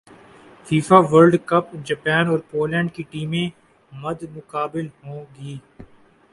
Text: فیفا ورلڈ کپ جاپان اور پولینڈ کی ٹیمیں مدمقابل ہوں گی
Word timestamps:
فیفا 0.67 0.97
ورلڈ 1.11 1.33
کپ 1.49 1.65
جاپان 1.87 2.25
اور 2.29 2.39
پولینڈ 2.51 2.87
کی 2.95 3.03
ٹیمیں 3.11 3.47
مدمقابل 3.91 4.87
ہوں 5.03 5.23
گی 5.35 5.55